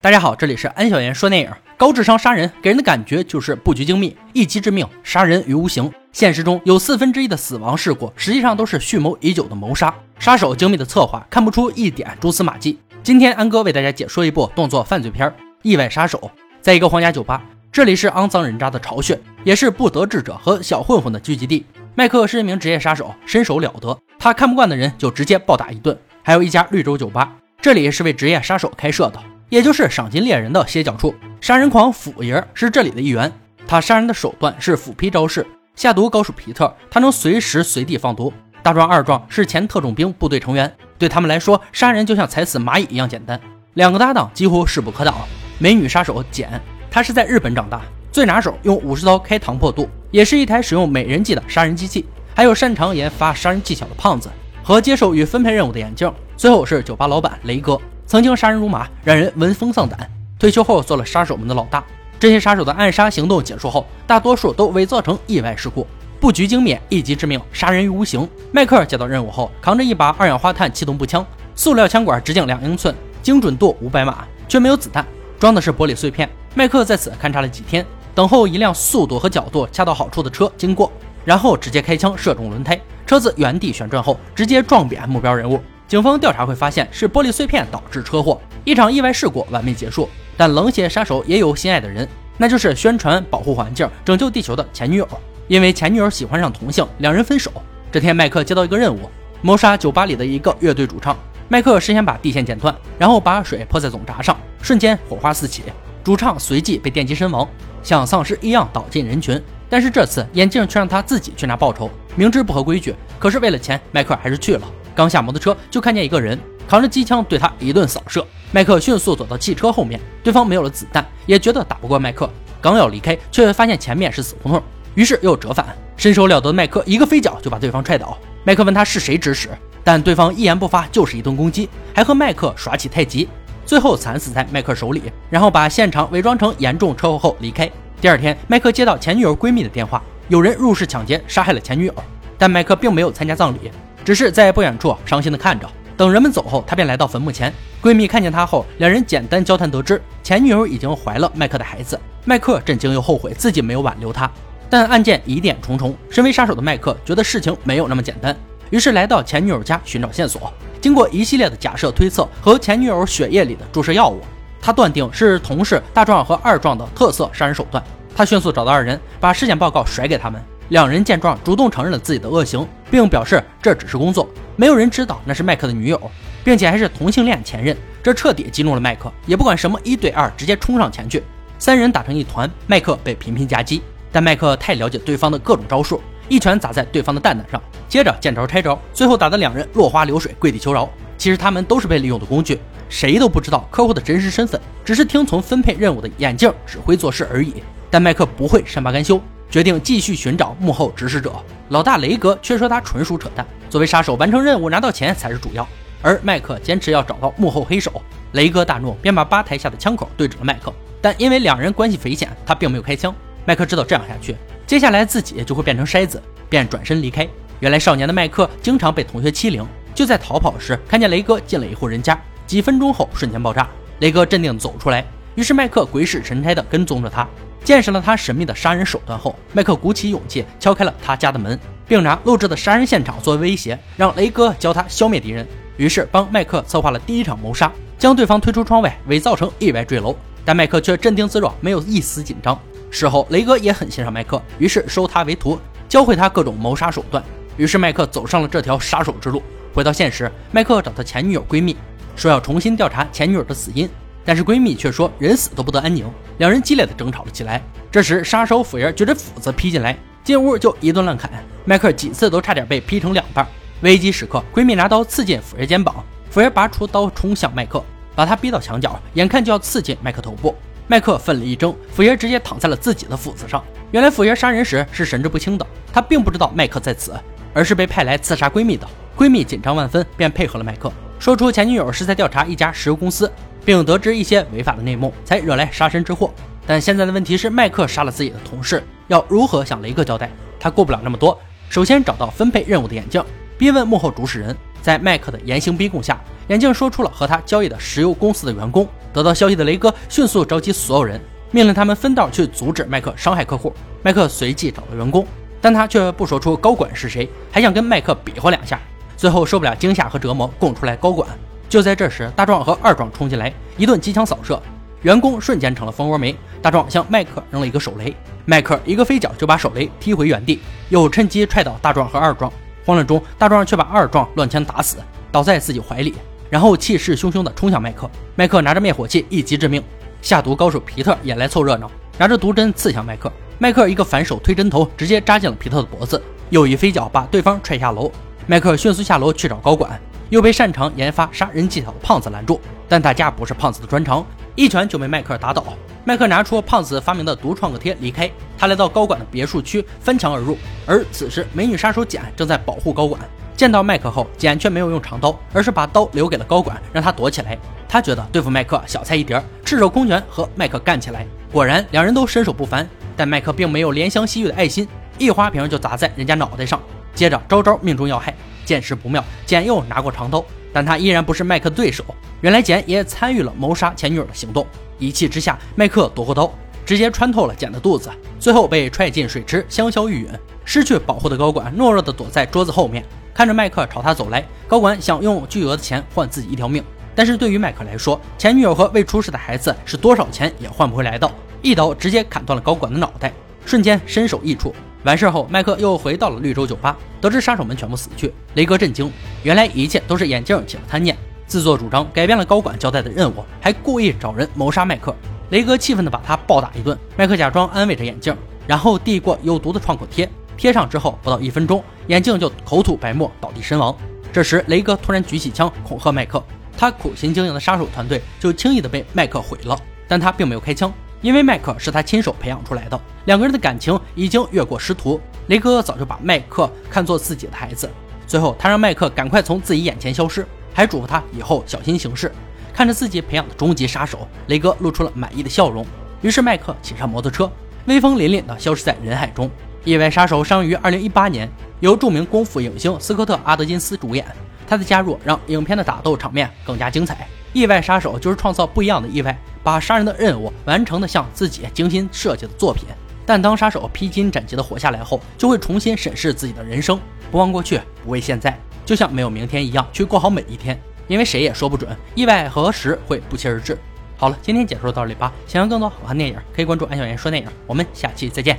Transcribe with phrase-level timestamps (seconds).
[0.00, 1.50] 大家好，这里是安小言说电影。
[1.76, 5.92] 高智商杀人给人的感觉就是布局精密、一击致命、杀人于无形。
[6.12, 9.92] 现实中有四分之一的死亡事故，实际上都是蓄谋已久的谋杀。
[10.20, 12.78] 杀手精密的策划，看不出一点蛛丝马迹。
[13.02, 15.28] 今天安哥为大家解说一部动作犯罪片
[15.62, 16.16] 《意外杀手》。
[16.60, 17.42] 在一个皇家酒吧，
[17.72, 21.66] 这里是肮脏人渣的巢穴，也是不得志者和小混混的聚集地。
[21.96, 25.98] 麦克是一名职业杀手，身手了得，他看不惯的人就直接暴打一顿。
[26.22, 29.20] 还有一家绿洲酒吧，这里是为职业杀手开设的。
[29.48, 33.32] 也就是赏金猎人的歇脚处，杀人狂斧爷是这里的一员。
[33.66, 38.32] 他杀人的手段是斧劈招式，下毒高手皮特，他能随时随地放毒。
[38.62, 43.40] 大壮、二壮是前特种兵部队成员，对他们来说，杀人就像踩死蚂蚁一样简单。
[43.74, 45.14] 两个搭档几乎势不可挡。
[45.58, 47.80] 美女杀手简，她是在日本长大，
[48.12, 52.04] 最拿手用武士刀开膛破肚，也是一台使用美人计的杀人机器。
[52.34, 54.28] 还有擅长研发杀人技巧的胖子
[54.62, 56.12] 和接受与分配任务的眼镜。
[56.36, 57.80] 最后是酒吧老板雷哥。
[58.08, 60.10] 曾经杀人如麻，让人闻风丧胆。
[60.38, 61.84] 退休后做了杀手们的老大。
[62.18, 65.86] 这些杀手的暗杀行动结束后，大多数都伪造成意外事故，
[66.18, 68.26] 布局精密，一击致命，杀人于无形。
[68.50, 75.04] 迈克尔接到任务后，扛着一把二氧化碳气动步枪，塑料枪管直径两英寸，精准度五百码，却没有子弹，
[75.38, 76.26] 装的是玻璃碎片。
[76.54, 77.84] 迈克在此勘察了几天，
[78.14, 80.90] 等候一辆速度和角度恰到好处的车经过，
[81.26, 85.60] 然后直接开枪射中轮胎，车子原地旋转后，直接撞扁目标人物。
[85.88, 90.06] 警方调查会发现是玻璃碎片导致车祸，一场意外事故完美结束。
[90.36, 95.08] 但冷血杀手也有心爱的人，那就是宣传保护环境、拯救地球的前女友。
[95.46, 97.50] 因为前女友喜欢上同性，两人分手。
[97.90, 99.08] 这天，麦克接到一个任务，
[99.40, 101.16] 谋杀酒吧里的一个乐队主唱。
[101.48, 105.62] 麦克事先把地线剪断，然后把水泼在总闸上，瞬间火花四起，
[106.04, 107.48] 主唱随即被电击身亡，
[107.82, 109.42] 像丧尸一样倒进人群。
[109.70, 114.62] 但是这次眼镜却让他自己去拿报酬，明知不合规矩，可是为了钱，麦克还是去了。
[114.98, 118.26] 刚下摩托车，就看见一个人扛着机枪对他一顿扫射。
[118.50, 122.28] 麦克迅速躲到汽车后面，对方没有了子弹，也觉得打不过麦克，
[122.60, 124.60] 刚要离开，却发现前面是死胡同，
[124.96, 125.64] 于是又折返。
[125.96, 128.18] 身手了得的麦克一个飞脚就把对方踹倒。
[128.42, 129.50] 麦克问他是谁指使，
[129.84, 133.28] 但对方一言不发，就是一顿攻击，还和麦克耍起太极，
[133.64, 135.00] 最后惨死在麦克手里。
[135.30, 137.70] 然后把现场伪装成严重车祸后离开。
[138.00, 141.94] 第二天，麦克接到前女友闺蜜的电话，有人入室抢劫，杀害了前女友，
[142.36, 143.70] 但麦克并没有参加葬礼。
[144.08, 147.52] 只是在不远处伤心的看着，等人们走后，他便来到坟墓前。
[147.82, 152.00] 闺蜜看见他后，两人简单交谈，得知前女友已经怀了麦克的孩子。
[152.24, 154.32] 麦克震惊又后悔自己没有挽留她，
[154.70, 155.94] 但案件疑点重重。
[156.08, 158.34] 身为杀手的麦克觉得事情没有那么简单，
[158.70, 160.50] 于是来到前女友家寻找线索。
[160.80, 164.22] 经过一系列的假设推测和前女友血液里的注射药物，
[164.58, 167.84] 他断定是同事大壮和二壮的特色杀人手段。
[168.16, 170.42] 他迅速找到二人，把尸检报告甩给他们。
[170.70, 176.10] 两人见状，主动承认了自己的恶行，并表示这只是工作，没有人知道那是麦克的女友，
[176.44, 177.76] 并且还是同性恋前任。
[178.02, 181.22] 这彻底激怒了麦克，也不管什么一对二，直接冲上前去。
[181.58, 190.88] 三人打成一团，麦克被频频夹击，但麦克太了解对方的各种招数，一拳砸在对方的蛋蛋上，接着见招拆招，最后打得两人落花流水，跪地求饶。
[191.18, 197.54] 其实他们都是被利用的工具，谁都不知道客户的真实身份，只是听从分配任务的眼镜指挥做事而已。
[197.90, 199.20] 但麦克不会善罢甘休。
[199.50, 201.32] 决定继续寻找幕后指使者，
[201.70, 203.46] 老大雷格却说他纯属扯淡。
[203.70, 205.66] 作为杀手，完成任务拿到钱才是主要。
[206.02, 210.72] 而麦克坚持要找到幕后黑手，雷格大怒，便把吧台下的枪口对准了麦克。
[211.00, 213.14] 但因为两人关系匪浅，他并没有开枪。
[213.44, 217.26] 麦克知道这样下去，接下来自己就会变成筛子，便转身离开。
[217.60, 223.68] 原来少年的麦克经常被同学欺凌，就在逃跑时看见雷哥进了一户人家，几分钟后瞬间爆炸。
[224.00, 225.04] 雷哥镇定走出来，
[225.34, 227.26] 于是麦克鬼使神差地跟踪着他。
[227.64, 235.46] 见识了他神秘的杀人手段后，麦克鼓起勇气敲开了他家的门，并拿录制的杀人现场作为威胁，让雷哥教他消灭敌人。
[235.76, 240.16] 于是帮麦克策划了第一场谋杀，将对方推出窗外，伪造成意外坠楼。
[240.44, 242.58] 但麦克却镇定自若，没有一丝紧张。
[242.90, 245.58] 事后雷哥也很欣赏麦克，于是收他为徒，
[245.88, 247.22] 教会他各种谋杀手段。
[247.58, 249.42] 于是麦克走上了这条杀手之路。
[249.74, 251.76] 回到现实，麦克找他前女友闺蜜，
[252.16, 253.88] 说要重新调查前女友的死因。
[254.28, 256.04] 但是闺蜜却说人死都不得安宁，
[256.36, 257.62] 两人激烈的争吵了起来。
[257.90, 261.30] 这时杀手斧爷举着斧子劈进来，进屋就一顿乱砍，
[261.64, 263.48] 迈克几次都差点被劈成两半。
[263.80, 267.82] 危机时刻，闺蜜拿刀刺进斧爷肩膀，斧爷拔出刀冲向麦克，
[268.14, 270.54] 把他逼到墙角，眼看就要刺进麦克头部。
[270.88, 273.64] 麦克奋力一挣，斧爷直接躺在了自己的斧子上。
[273.92, 277.14] 原来斧爷杀人时是神志不清的，他并不知道麦克在此，
[277.54, 278.86] 而是被派来刺杀闺蜜的。
[279.16, 283.30] 闺蜜紧张万分，便配合了麦克，说出前女友是在调查一家石油公司。
[283.68, 286.32] 并得知一些违法的内幕，才惹来杀身之祸。
[286.66, 290.30] 但现在的问题是，麦克杀了自己的同事，要如何向雷哥交代？
[290.58, 291.38] 他顾不了那么多，
[291.68, 293.22] 首先找到分配任务的眼镜，
[293.58, 294.56] 逼问幕后主使人。
[294.80, 303.70] 在麦克的严刑逼供下，眼镜说出了和他交易的石油公司的员工得到消息的雷哥迅速召集所有人，命令他们分道去阻止麦克伤害客户。
[304.02, 305.26] 麦克随即找了员工，
[305.60, 308.80] 但他却不说出高管是谁，还想跟麦克比划两下。
[309.18, 311.28] 最后受不了惊吓和折磨，供出来高管。
[311.68, 314.62] 就在这时，大壮和二壮冲进来，一顿机枪扫射，
[315.02, 316.34] 员工瞬间成了蜂窝煤。
[316.62, 322.50] 大壮向麦克扔了一个手雷，麦克一个飞脚就把手雷踢回原地，又趁机踹倒大壮和二壮。
[322.86, 324.98] 慌乱中，大壮却把二壮乱枪打死，
[325.32, 326.14] 倒在自己怀里，
[326.48, 328.08] 然后气势汹汹地冲向麦克。
[328.36, 329.82] 麦克拿着灭火器一击致命，
[330.22, 333.30] 下毒高手皮特也来凑热闹，拿着毒针刺向麦克。
[333.58, 338.10] 麦克一个反手推针头，直接扎进了皮特的脖子，又一飞脚把对方踹下楼。
[338.50, 340.00] 麦克迅速下楼去找高管。
[340.30, 342.58] 又被擅长研发杀人技巧的胖子拦住，
[342.88, 344.24] 但打架不是胖子的专长，
[344.54, 345.62] 一拳就被迈克打倒。
[346.02, 348.30] 迈克拿出胖子发明的毒创可贴离开。
[348.56, 350.56] 他来到高管的别墅区，翻墙而入。
[350.86, 353.20] 而此时，美女杀手简正在保护高管。
[353.54, 357.58] 见到麦克后，简却没有用长刀，而是把刀留给了高管，让他躲起来。
[357.86, 361.26] 他觉得对付麦克小菜一碟，赤手空拳和麦克干起来。
[361.52, 366.80] 果然，两人都身手不凡，但麦克并没有怜香惜玉的爱心，一花瓶就砸在人家脑袋上，
[367.18, 368.32] 接着招招命中要害。
[368.64, 372.04] 见势不妙，简又拿过长刀，但他依然不是麦克的对手。
[372.42, 374.64] 原来简也参与了谋杀前女友的行动。
[374.98, 376.52] 一气之下，麦克夺过刀，
[376.86, 380.38] 直接穿透了简的肚子，最后被踹进水池，香消玉殒。
[380.64, 383.02] 失去保护的高管懦弱的躲在桌子后面，
[383.34, 384.46] 看着麦克朝他走来。
[384.68, 391.30] 高管想用巨额的钱换自己一条命，但是对于麦克来说，前女友和未出世的孩子是多少钱也换不回来的。
[391.62, 393.32] 一刀直接砍断了高管的脑袋，
[393.64, 394.74] 瞬间身首异处。
[395.04, 399.10] 完事后，麦克又回到了绿洲酒吧，得知杀手们全部死去，雷哥震惊，
[399.44, 401.16] 原来一切都是眼镜起了贪念，
[401.46, 405.14] 自作主张改变了高管交代的任务，还故意找人谋杀麦克。
[405.50, 408.36] 雷哥气愤地把他暴打一顿，麦克假装安慰着眼镜，
[408.66, 413.96] 然后递过有毒的创口贴，贴上之后不到一分钟，眼镜就口吐白沫倒地身亡。
[414.32, 416.42] 这时，雷哥突然举起枪恐吓麦克，
[416.76, 420.92] 他苦心经营的杀手团队就轻易的被麦克毁了，但他并没有开枪。
[421.20, 425.20] 因为麦克是他亲手培养出来的，两个人的感情已经越过师徒。
[425.48, 427.90] 雷哥早就把麦克看作自己的孩子，
[428.26, 432.30] 最后他让麦克赶快从自己眼前消失，还嘱咐他以后小心行事。
[432.72, 435.84] 看着自己培养的终极杀手，雷哥露出了满意的笑容。
[436.20, 437.50] 于是麦克骑上摩托车，
[437.86, 439.50] 威风凛凛地消失在人海中。
[439.84, 441.50] 意外杀手上于二零一八年，
[441.80, 444.24] 由著名功夫影星斯科特·阿德金斯主演。
[444.68, 447.26] 他的加入让影片的打斗场面更加精彩。
[447.54, 449.36] 意外杀手就是创造不一样的意外。
[449.68, 452.86] 把杀人的任务完成的像自己精心设计的作品，
[453.26, 456.98] 但当杀手披荆斩棘的活下来后，就会重新审视自己的人生，
[457.30, 463.76] 不忘过去，不畏现在，就像没有明天一样去过好每一天，因为谁也说不准意外何时会不期而至。
[464.16, 465.30] 好了，今天解说到这里吧。
[465.46, 467.46] 想要更多好看电影，可以关注安小言说电影。
[467.66, 468.56] 我们下期再见。